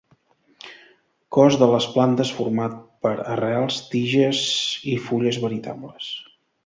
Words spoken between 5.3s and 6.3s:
veritables.